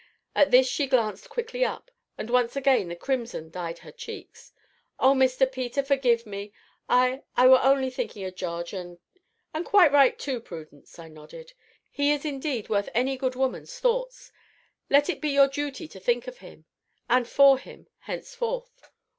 [0.33, 4.51] At this she glanced quickly up, and once again the crimson dyed her cheeks.
[4.99, 5.45] "Oh, Mr.
[5.45, 6.53] Peter, forgive me!
[6.89, 8.97] I I were only thinkin' of Jarge, and"
[9.53, 11.53] "And quite right too, Prudence," I nodded;
[11.91, 14.31] "he is indeed worth any good woman's thoughts;
[14.89, 16.65] let it be your duty to think of him,
[17.07, 18.89] and for him, henceforth."